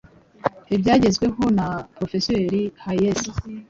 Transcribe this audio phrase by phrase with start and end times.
[0.75, 3.21] ibyagezweho na Porofeseri Hayes